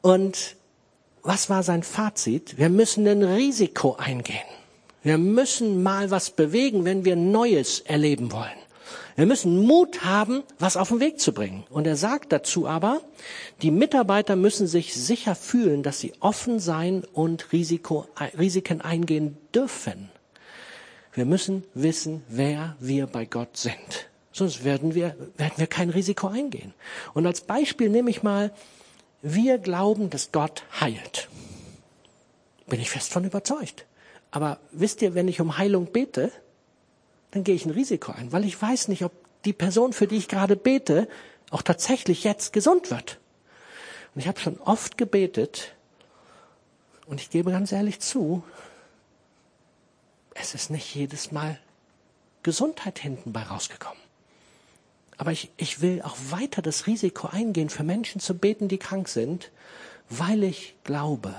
[0.00, 0.56] Und
[1.22, 2.58] was war sein Fazit?
[2.58, 4.38] Wir müssen ein Risiko eingehen.
[5.02, 8.61] Wir müssen mal was bewegen, wenn wir Neues erleben wollen.
[9.14, 11.64] Wir müssen Mut haben, was auf den Weg zu bringen.
[11.70, 13.00] Und er sagt dazu aber,
[13.60, 18.06] die Mitarbeiter müssen sich sicher fühlen, dass sie offen sein und Risiko,
[18.38, 20.08] Risiken eingehen dürfen.
[21.12, 24.08] Wir müssen wissen, wer wir bei Gott sind.
[24.32, 26.72] Sonst werden wir, werden wir kein Risiko eingehen.
[27.12, 28.50] Und als Beispiel nehme ich mal,
[29.20, 31.28] wir glauben, dass Gott heilt.
[32.66, 33.84] Bin ich fest von überzeugt.
[34.30, 36.32] Aber wisst ihr, wenn ich um Heilung bete,
[37.32, 39.12] dann gehe ich ein Risiko ein, weil ich weiß nicht, ob
[39.44, 41.08] die Person, für die ich gerade bete,
[41.50, 43.18] auch tatsächlich jetzt gesund wird.
[44.14, 45.74] Und ich habe schon oft gebetet
[47.06, 48.44] und ich gebe ganz ehrlich zu,
[50.34, 51.58] es ist nicht jedes Mal
[52.42, 54.00] Gesundheit hinten bei rausgekommen.
[55.16, 59.08] Aber ich, ich will auch weiter das Risiko eingehen, für Menschen zu beten, die krank
[59.08, 59.50] sind,
[60.08, 61.34] weil ich glaube,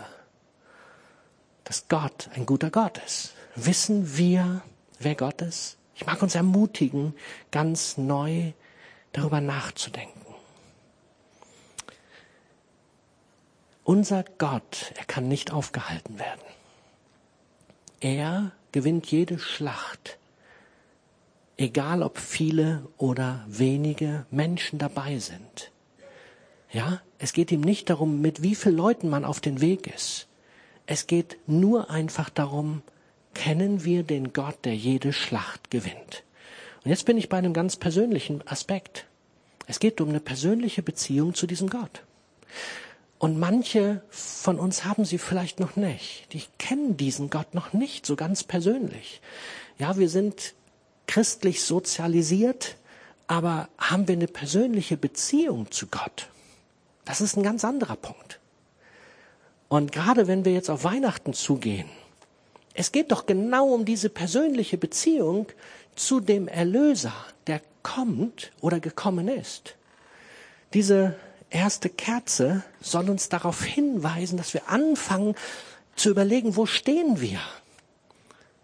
[1.63, 3.33] dass Gott ein guter Gott ist.
[3.55, 4.61] Wissen wir,
[4.99, 5.77] wer Gott ist?
[5.95, 7.13] Ich mag uns ermutigen,
[7.51, 8.53] ganz neu
[9.11, 10.21] darüber nachzudenken.
[13.83, 16.41] Unser Gott, er kann nicht aufgehalten werden.
[17.99, 20.17] Er gewinnt jede Schlacht,
[21.57, 25.71] egal ob viele oder wenige Menschen dabei sind.
[26.71, 30.27] Ja, es geht ihm nicht darum, mit wie vielen Leuten man auf den Weg ist.
[30.85, 32.81] Es geht nur einfach darum,
[33.33, 36.23] kennen wir den Gott, der jede Schlacht gewinnt.
[36.83, 39.05] Und jetzt bin ich bei einem ganz persönlichen Aspekt.
[39.67, 42.03] Es geht um eine persönliche Beziehung zu diesem Gott.
[43.17, 46.27] Und manche von uns haben sie vielleicht noch nicht.
[46.33, 49.21] Die kennen diesen Gott noch nicht so ganz persönlich.
[49.79, 50.53] Ja, wir sind
[51.07, 52.75] christlich sozialisiert,
[53.27, 56.27] aber haben wir eine persönliche Beziehung zu Gott?
[57.05, 58.39] Das ist ein ganz anderer Punkt.
[59.69, 61.89] Und gerade wenn wir jetzt auf Weihnachten zugehen,
[62.73, 65.47] es geht doch genau um diese persönliche Beziehung
[65.95, 67.13] zu dem Erlöser,
[67.47, 69.75] der kommt oder gekommen ist.
[70.73, 71.15] Diese
[71.49, 75.35] erste Kerze soll uns darauf hinweisen, dass wir anfangen
[75.95, 77.39] zu überlegen, wo stehen wir?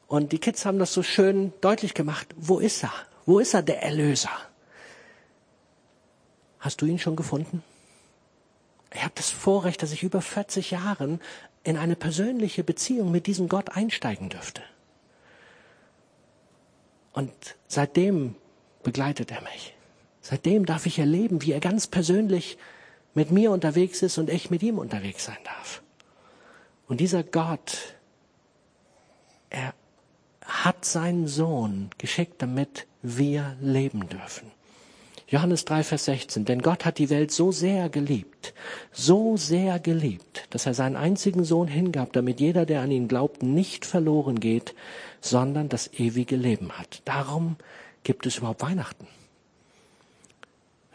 [0.08, 2.28] Und die Kids haben das so schön deutlich gemacht.
[2.36, 2.94] Wo ist er?
[3.28, 4.32] Wo ist er, der Erlöser?
[6.60, 7.64] Hast du ihn schon gefunden?
[8.92, 11.22] Ich habe das Vorrecht, dass ich über 40 Jahren
[11.70, 14.64] in eine persönliche Beziehung mit diesem Gott einsteigen dürfte.
[17.14, 17.32] Und
[17.68, 18.34] seitdem
[18.82, 19.76] begleitet er mich.
[20.20, 22.58] Seitdem darf ich erleben, wie er ganz persönlich
[23.14, 25.84] mit mir unterwegs ist und ich mit ihm unterwegs sein darf.
[26.88, 27.78] Und dieser Gott,
[29.52, 29.76] er
[30.44, 34.52] hat seinen Sohn geschickt, damit wir leben dürfen.
[35.30, 36.46] Johannes 3, Vers 16.
[36.46, 38.54] Denn Gott hat die Welt so sehr geliebt,
[38.92, 43.44] so sehr geliebt, dass er seinen einzigen Sohn hingab, damit jeder, der an ihn glaubt,
[43.44, 44.74] nicht verloren geht,
[45.22, 47.04] sondern das ewige Leben hat.
[47.06, 47.58] Darum
[48.04, 49.08] gibt es überhaupt Weihnachten.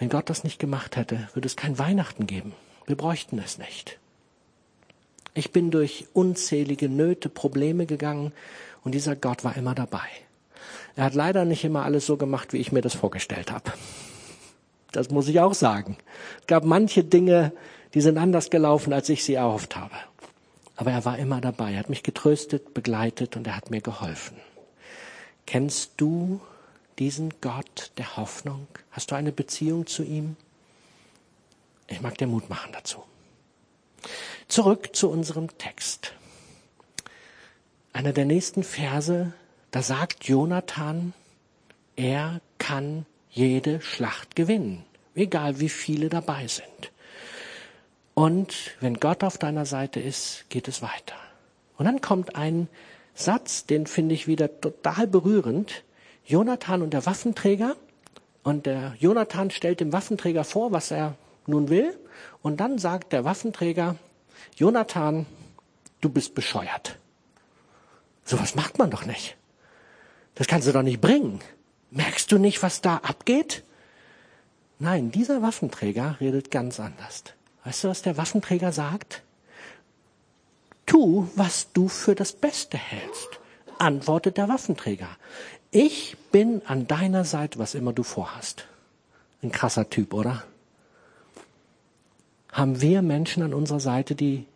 [0.01, 2.55] Wenn Gott das nicht gemacht hätte, würde es kein Weihnachten geben.
[2.87, 3.99] Wir bräuchten es nicht.
[5.35, 8.33] Ich bin durch unzählige Nöte, Probleme gegangen
[8.83, 10.07] und dieser Gott war immer dabei.
[10.97, 13.73] Er hat leider nicht immer alles so gemacht, wie ich mir das vorgestellt habe.
[14.97, 15.97] Das muss ich auch sagen.
[16.41, 17.53] Es gab manche Dinge,
[17.95, 19.95] die sind anders gelaufen, als ich sie erhofft habe.
[20.77, 21.73] Aber er war immer dabei.
[21.73, 24.37] Er hat mich getröstet, begleitet und er hat mir geholfen.
[25.47, 26.41] Kennst du
[26.99, 28.67] diesen Gott der Hoffnung?
[28.91, 30.37] Hast du eine Beziehung zu ihm?
[31.89, 33.03] Ich mag dir Mut machen dazu.
[34.49, 36.13] Zurück zu unserem Text.
[37.93, 39.33] Einer der nächsten Verse,
[39.71, 41.13] da sagt Jonathan,
[41.97, 46.93] er kann jede Schlacht gewinnen, egal wie viele dabei sind.
[48.15, 51.17] Und wenn Gott auf deiner Seite ist, geht es weiter.
[51.77, 52.69] Und dann kommt ein
[53.15, 55.83] Satz, den finde ich wieder total berührend.
[56.25, 57.77] Jonathan und der Waffenträger.
[58.45, 61.17] Und der Jonathan stellt dem Waffenträger vor, was er
[61.47, 61.99] nun will.
[62.41, 63.97] Und dann sagt der Waffenträger,
[64.55, 65.27] Jonathan,
[66.01, 66.99] du bist bescheuert.
[68.25, 69.37] Sowas macht man doch nicht.
[70.37, 71.41] Das kannst du doch nicht bringen.
[71.95, 73.63] Merkst du nicht, was da abgeht?
[74.81, 77.23] Nein, dieser Waffenträger redet ganz anders.
[77.65, 79.23] Weißt du, was der Waffenträger sagt?
[80.87, 83.39] Tu, was du für das Beste hältst,
[83.79, 85.09] antwortet der Waffenträger.
[85.71, 88.67] Ich bin an deiner Seite, was immer du vorhast.
[89.43, 90.43] Ein krasser Typ, oder?
[92.51, 94.47] Haben wir Menschen an unserer Seite, die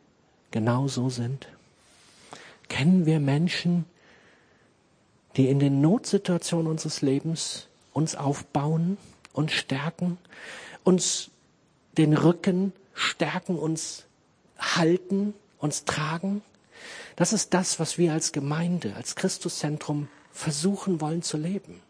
[0.50, 1.46] genau so sind?
[2.68, 3.84] Kennen wir Menschen,
[5.38, 8.98] die in den Notsituationen unseres Lebens uns aufbauen,
[9.32, 10.18] uns stärken,
[10.82, 11.30] uns
[11.96, 14.04] den Rücken stärken, uns
[14.58, 16.42] halten, uns tragen.
[17.14, 21.80] Das ist das, was wir als Gemeinde, als Christuszentrum versuchen wollen zu leben.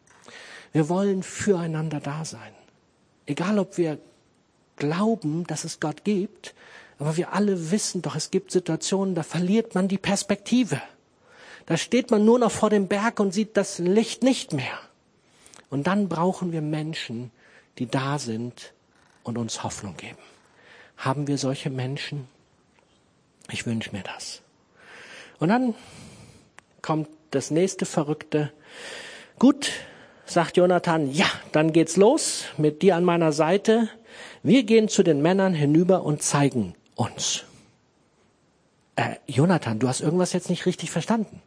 [0.73, 2.53] Wir wollen füreinander da sein.
[3.25, 3.99] Egal, ob wir
[4.77, 6.55] glauben, dass es Gott gibt,
[6.99, 10.83] aber wir alle wissen doch, es gibt Situationen, da verliert man die Perspektive.
[11.69, 14.81] Da steht man nur noch vor dem Berg und sieht das Licht nicht mehr.
[15.69, 17.31] Und dann brauchen wir Menschen,
[17.77, 18.73] die da sind
[19.23, 20.17] und uns Hoffnung geben.
[20.97, 22.27] Haben wir solche Menschen?
[23.53, 24.41] Ich wünsche mir das.
[25.41, 25.75] Und dann
[26.81, 28.51] kommt das nächste Verrückte.
[29.39, 29.71] Gut,
[30.25, 33.91] sagt Jonathan, ja, dann geht's los mit dir an meiner Seite.
[34.43, 37.45] Wir gehen zu den Männern hinüber und zeigen uns.
[38.97, 41.43] Äh, Jonathan, du hast irgendwas jetzt nicht richtig verstanden.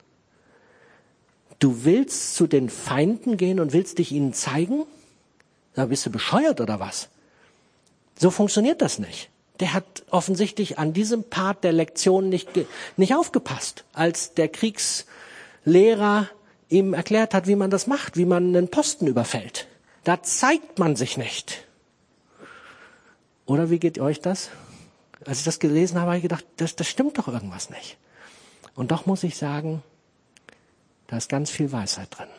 [1.62, 4.84] Du willst zu den Feinden gehen und willst dich ihnen zeigen?
[5.76, 7.10] Da bist du bescheuert oder was?
[8.18, 9.30] So funktioniert das nicht.
[9.60, 12.50] Der hat offensichtlich an diesem Part der Lektion nicht,
[12.98, 16.28] nicht aufgepasst, als der Kriegslehrer
[16.68, 19.68] ihm erklärt hat, wie man das macht, wie man einen Posten überfällt.
[20.04, 21.68] Da zeigt man sich nicht.
[23.46, 24.50] Oder wie geht euch das?
[25.26, 27.98] Als ich das gelesen habe, habe ich gedacht, das, das stimmt doch irgendwas nicht.
[28.74, 29.84] Und doch muss ich sagen,
[31.12, 32.30] da ist ganz viel Weisheit drin.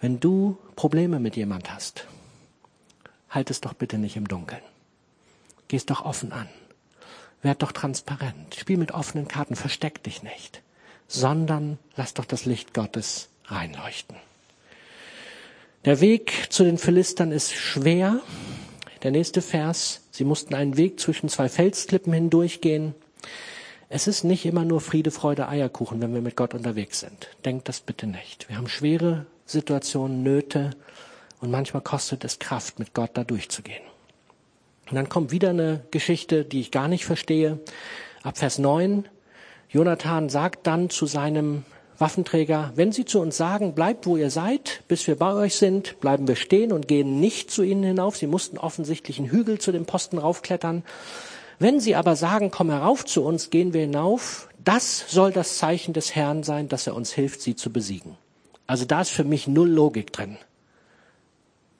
[0.00, 2.06] Wenn du Probleme mit jemand hast,
[3.28, 4.62] halt es doch bitte nicht im Dunkeln.
[5.68, 6.48] Geh es doch offen an.
[7.42, 8.54] Werd doch transparent.
[8.54, 10.62] Spiel mit offenen Karten, versteck dich nicht.
[11.06, 14.16] Sondern lass doch das Licht Gottes reinleuchten.
[15.84, 18.22] Der Weg zu den Philistern ist schwer.
[19.02, 20.00] Der nächste Vers.
[20.12, 22.94] Sie mussten einen Weg zwischen zwei Felsklippen hindurchgehen.
[23.94, 27.28] Es ist nicht immer nur Friede, Freude, Eierkuchen, wenn wir mit Gott unterwegs sind.
[27.44, 28.48] Denkt das bitte nicht.
[28.48, 30.70] Wir haben schwere Situationen, Nöte
[31.42, 33.82] und manchmal kostet es Kraft, mit Gott da durchzugehen.
[34.88, 37.60] Und dann kommt wieder eine Geschichte, die ich gar nicht verstehe.
[38.22, 39.04] Ab Vers 9.
[39.68, 41.66] Jonathan sagt dann zu seinem
[41.98, 46.00] Waffenträger, wenn Sie zu uns sagen, bleibt wo ihr seid, bis wir bei euch sind,
[46.00, 48.16] bleiben wir stehen und gehen nicht zu ihnen hinauf.
[48.16, 50.82] Sie mussten offensichtlich einen Hügel zu dem Posten raufklettern.
[51.62, 55.92] Wenn sie aber sagen, komm herauf zu uns, gehen wir hinauf, das soll das Zeichen
[55.92, 58.18] des Herrn sein, dass er uns hilft, sie zu besiegen.
[58.66, 60.38] Also da ist für mich null Logik drin.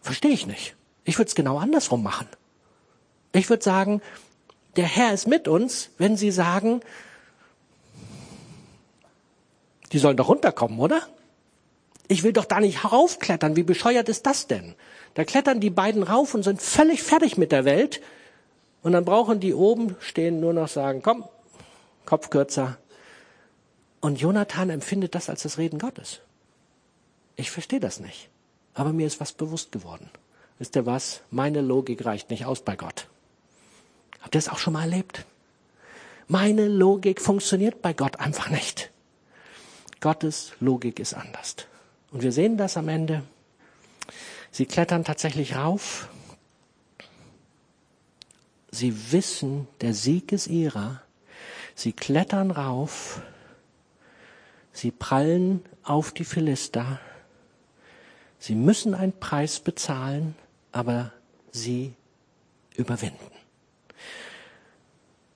[0.01, 0.77] Verstehe ich nicht.
[1.03, 2.29] Ich würde es genau andersrum machen.
[3.33, 4.03] Ich würde sagen,
[4.77, 6.81] der Herr ist mit uns, wenn sie sagen,
[9.91, 11.03] die sollen doch runterkommen, oder?
[12.07, 13.57] Ich will doch da nicht raufklettern.
[13.57, 14.77] Wie bescheuert ist das denn?
[15.15, 18.01] Da klettern die beiden rauf und sind völlig fertig mit der Welt.
[18.83, 21.25] Und dann brauchen die oben stehen nur noch sagen, komm,
[22.05, 22.79] Kopf kürzer.
[24.01, 26.21] Und Jonathan empfindet das als das Reden Gottes.
[27.37, 28.29] Ich verstehe das nicht.
[28.75, 30.11] Aber mir ist was bewusst geworden.
[30.59, 31.21] Wisst ihr was?
[31.31, 33.07] Meine Logik reicht nicht aus bei Gott.
[34.21, 35.25] Habt ihr das auch schon mal erlebt?
[36.29, 38.91] Meine Logik funktioniert bei Gott einfach nicht.
[40.01, 41.57] Gottes Logik ist anders.
[42.11, 43.23] Und wir sehen das am Ende.
[44.51, 46.09] Sie klettern tatsächlich rauf.
[48.73, 51.03] Sie wissen, der Sieg ist ihrer.
[51.75, 53.21] Sie klettern rauf.
[54.73, 56.99] Sie prallen auf die Philister.
[58.39, 60.35] Sie müssen einen Preis bezahlen,
[60.73, 61.13] aber
[61.53, 61.93] sie
[62.75, 63.19] überwinden.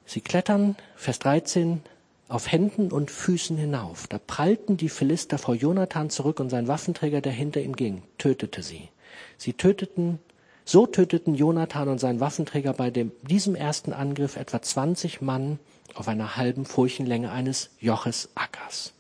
[0.07, 1.83] Sie klettern, Vers 13,
[2.29, 4.07] auf Händen und Füßen hinauf.
[4.09, 8.63] Da prallten die Philister vor Jonathan zurück und sein Waffenträger, der hinter ihm ging, tötete
[8.63, 8.89] sie.
[9.37, 10.21] Sie töteten,
[10.67, 15.61] so töteten Jonathan und sein Waffenträger bei dem, diesem ersten Angriff etwa 20 Mann
[15.95, 18.93] auf einer halben Furchenlänge eines Joches Ackers.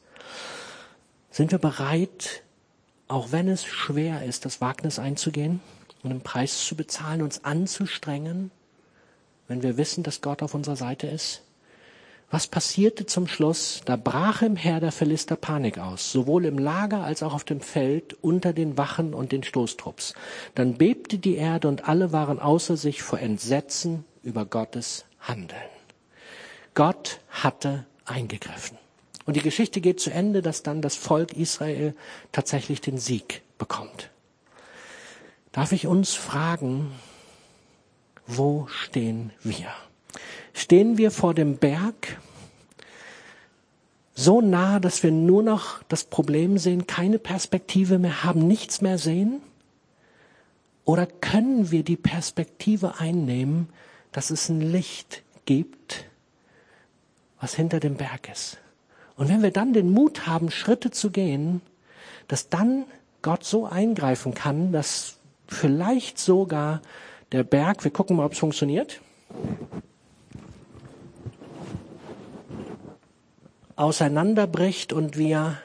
[1.33, 2.43] Sind wir bereit,
[3.09, 5.61] auch wenn es schwer ist, das Wagnis einzugehen
[6.05, 8.53] und einen Preis zu bezahlen, uns anzustrengen,
[9.49, 11.43] wenn wir wissen, dass Gott auf unserer Seite ist?
[12.31, 13.83] Was passierte zum Schluss?
[13.85, 17.61] Da brach im Heer der Philister Panik aus, sowohl im Lager als auch auf dem
[17.61, 20.13] Feld unter den Wachen und den Stoßtrupps.
[20.57, 25.61] Dann bebte die Erde und alle waren außer sich vor Entsetzen über Gottes Handeln.
[26.75, 28.77] Gott hatte eingegriffen.
[29.25, 31.95] Und die Geschichte geht zu Ende, dass dann das Volk Israel
[32.33, 34.11] tatsächlich den Sieg bekommt.
[35.53, 36.93] Darf ich uns fragen,
[38.27, 39.73] wo stehen wir?
[40.53, 42.19] Stehen wir vor dem Berg
[44.19, 48.97] so nah, dass wir nur noch das Problem sehen, keine Perspektive mehr haben, nichts mehr
[48.97, 49.43] sehen?
[50.85, 53.69] Oder können wir die Perspektive einnehmen,
[54.13, 56.07] dass es ein Licht gibt,
[57.41, 58.59] was hinter dem Berg ist?
[59.17, 61.61] Und wenn wir dann den Mut haben, Schritte zu gehen,
[62.29, 62.85] dass dann
[63.21, 66.81] Gott so eingreifen kann, dass vielleicht sogar
[67.33, 69.01] der Berg, wir gucken mal, ob es funktioniert,
[73.77, 75.59] auseinanderbricht und wir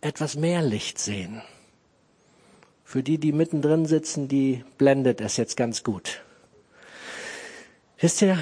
[0.00, 1.42] etwas mehr Licht sehen.
[2.84, 6.22] Für die, die mittendrin sitzen, die blendet es jetzt ganz gut.
[7.98, 8.38] Wisst ihr,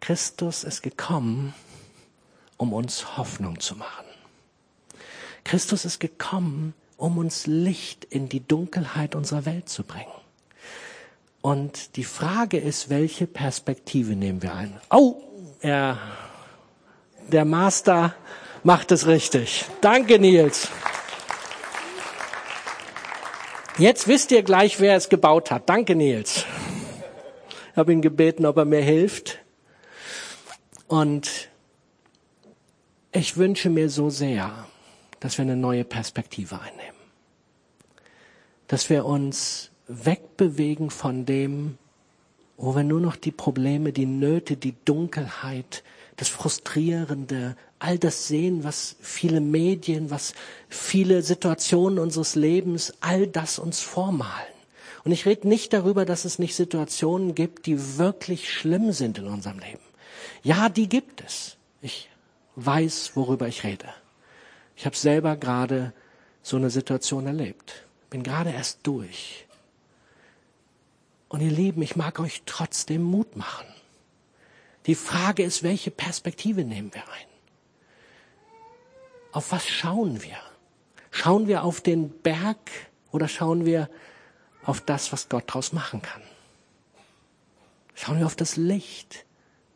[0.00, 1.54] Christus ist gekommen,
[2.56, 4.06] um uns Hoffnung zu machen.
[5.44, 10.06] Christus ist gekommen, um uns Licht in die Dunkelheit unserer Welt zu bringen.
[11.42, 14.78] Und die Frage ist, welche Perspektive nehmen wir ein?
[14.90, 15.16] Oh,
[15.60, 15.98] er,
[17.30, 18.14] der Master
[18.62, 19.64] macht es richtig.
[19.80, 20.68] Danke, Nils.
[23.78, 25.68] Jetzt wisst ihr gleich, wer es gebaut hat.
[25.68, 26.44] Danke, Nils.
[27.70, 29.38] Ich habe ihn gebeten, ob er mir hilft.
[30.86, 31.48] Und
[33.12, 34.66] ich wünsche mir so sehr,
[35.20, 36.98] dass wir eine neue Perspektive einnehmen.
[38.66, 41.78] Dass wir uns wegbewegen von dem,
[42.56, 45.82] wo wir nur noch die Probleme, die Nöte, die Dunkelheit,
[46.20, 50.34] das Frustrierende, all das sehen, was viele Medien, was
[50.68, 54.52] viele Situationen unseres Lebens, all das uns vormalen.
[55.02, 59.28] Und ich rede nicht darüber, dass es nicht Situationen gibt, die wirklich schlimm sind in
[59.28, 59.80] unserem Leben.
[60.42, 61.56] Ja, die gibt es.
[61.80, 62.10] Ich
[62.56, 63.88] weiß, worüber ich rede.
[64.76, 65.94] Ich habe selber gerade
[66.42, 67.86] so eine Situation erlebt.
[68.10, 69.46] Bin gerade erst durch.
[71.30, 73.66] Und ihr Lieben, ich mag euch trotzdem Mut machen.
[74.86, 77.26] Die Frage ist, welche Perspektive nehmen wir ein?
[79.32, 80.36] Auf was schauen wir?
[81.10, 82.70] Schauen wir auf den Berg
[83.12, 83.88] oder schauen wir
[84.64, 86.22] auf das, was Gott daraus machen kann?
[87.94, 89.24] Schauen wir auf das Licht,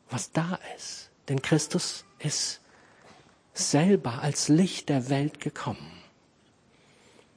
[0.09, 1.11] was da ist.
[1.29, 2.61] Denn Christus ist
[3.53, 5.91] selber als Licht der Welt gekommen.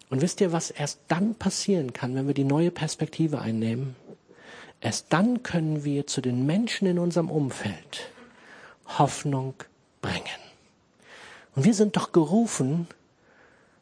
[0.10, 3.96] Und wisst ihr, was erst dann passieren kann, wenn wir die neue Perspektive einnehmen?
[4.80, 8.12] Erst dann können wir zu den Menschen in unserem Umfeld
[8.86, 9.56] Hoffnung
[10.02, 10.24] bringen.
[11.56, 12.88] Und wir sind doch gerufen,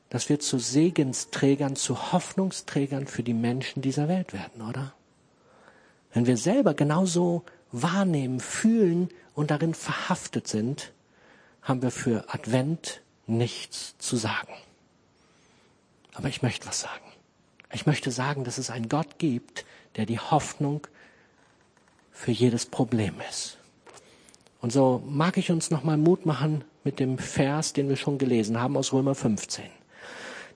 [0.09, 4.93] dass wir zu Segensträgern, zu Hoffnungsträgern für die Menschen dieser Welt werden, oder?
[6.13, 7.43] Wenn wir selber genauso
[7.73, 10.93] wahrnehmen, fühlen und darin verhaftet sind,
[11.61, 14.53] haben wir für Advent nichts zu sagen.
[16.13, 17.03] Aber ich möchte was sagen.
[17.73, 19.65] Ich möchte sagen, dass es einen Gott gibt,
[19.95, 20.87] der die Hoffnung
[22.11, 23.57] für jedes Problem ist.
[24.61, 28.59] Und so mag ich uns nochmal Mut machen mit dem Vers, den wir schon gelesen
[28.59, 29.65] haben aus Römer 15.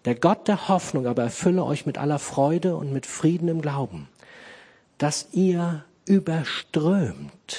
[0.05, 4.07] Der Gott der Hoffnung aber erfülle euch mit aller Freude und mit Frieden im Glauben,
[4.97, 7.57] dass ihr überströmt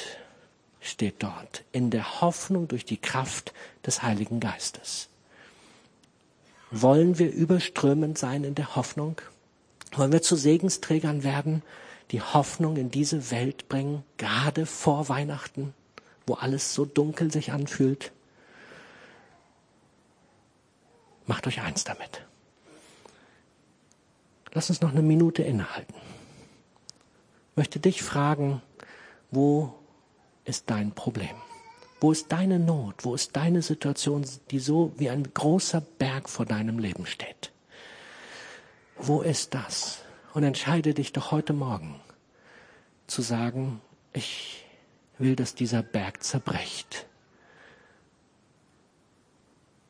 [0.80, 3.52] steht dort, in der Hoffnung durch die Kraft
[3.86, 5.08] des Heiligen Geistes.
[6.70, 9.20] Wollen wir überströmend sein in der Hoffnung?
[9.92, 11.62] Wollen wir zu Segensträgern werden,
[12.10, 15.74] die Hoffnung in diese Welt bringen, gerade vor Weihnachten,
[16.26, 18.12] wo alles so dunkel sich anfühlt?
[21.26, 22.24] Macht euch eins damit.
[24.52, 25.94] Lass uns noch eine Minute innehalten.
[27.52, 28.62] Ich möchte dich fragen,
[29.30, 29.74] wo
[30.44, 31.36] ist dein Problem?
[32.00, 33.04] Wo ist deine Not?
[33.04, 37.52] Wo ist deine Situation, die so wie ein großer Berg vor deinem Leben steht?
[39.02, 40.02] Wo ist das?
[40.34, 41.98] Und entscheide dich doch heute Morgen
[43.06, 43.80] zu sagen,
[44.12, 44.66] ich
[45.16, 47.06] will, dass dieser Berg zerbricht.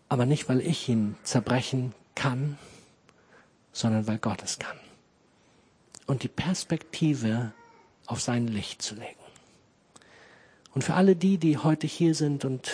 [0.09, 2.57] Aber nicht, weil ich ihn zerbrechen kann,
[3.73, 4.79] sondern weil Gott es kann.
[6.07, 7.53] Und die Perspektive
[8.07, 9.21] auf sein Licht zu legen.
[10.73, 12.71] Und für alle die, die heute hier sind und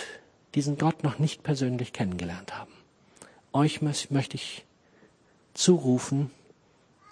[0.53, 2.71] diesen Gott noch nicht persönlich kennengelernt haben,
[3.53, 4.66] euch möchte ich
[5.57, 6.31] zurufen,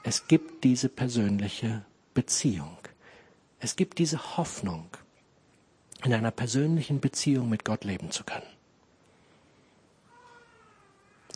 [0.03, 1.83] es gibt diese persönliche
[2.13, 2.77] Beziehung.
[3.59, 4.87] Es gibt diese Hoffnung,
[6.03, 8.45] in einer persönlichen Beziehung mit Gott leben zu können.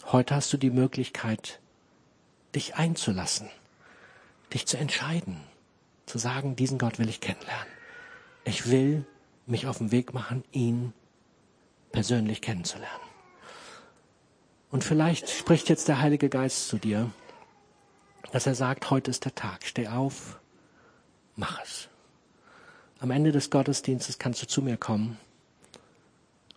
[0.06, 1.60] Heute hast du die Möglichkeit,
[2.54, 3.50] dich einzulassen,
[4.54, 5.42] dich zu entscheiden,
[6.06, 7.74] zu sagen, diesen Gott will ich kennenlernen.
[8.46, 9.06] Ich will
[9.48, 10.94] mich auf den Weg machen, ihn
[11.92, 13.09] persönlich kennenzulernen.
[14.72, 17.10] Und vielleicht spricht jetzt der Heilige Geist zu dir,
[18.32, 20.40] dass er sagt, heute ist der Tag, steh auf,
[21.36, 21.90] mach es.
[23.00, 25.18] Am Ende des Gottesdienstes kannst du zu mir kommen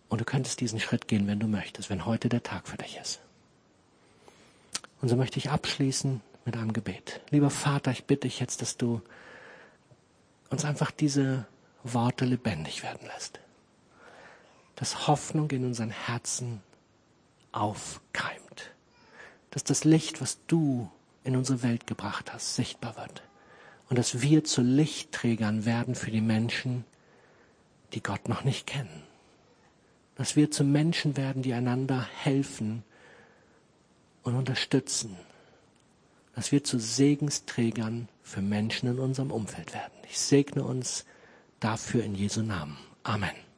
[0.09, 2.97] und du könntest diesen Schritt gehen, wenn du möchtest, wenn heute der Tag für dich
[3.01, 3.19] ist.
[5.01, 7.21] Und so möchte ich abschließen mit einem Gebet.
[7.31, 9.01] Lieber Vater, ich bitte dich jetzt, dass du
[10.49, 11.45] uns einfach diese
[11.83, 13.39] Worte lebendig werden lässt.
[14.75, 16.61] Dass Hoffnung in unseren Herzen
[17.53, 18.71] aufkeimt.
[19.51, 20.89] Dass das Licht, was du
[21.23, 23.23] in unsere Welt gebracht hast, sichtbar wird.
[23.89, 26.85] Und dass wir zu Lichtträgern werden für die Menschen,
[27.93, 29.03] die Gott noch nicht kennen.
[30.15, 32.83] Dass wir zu Menschen werden, die einander helfen
[34.23, 35.15] und unterstützen.
[36.35, 39.93] Dass wir zu Segensträgern für Menschen in unserem Umfeld werden.
[40.09, 41.05] Ich segne uns
[41.59, 42.77] dafür in Jesu Namen.
[43.03, 43.43] Amen.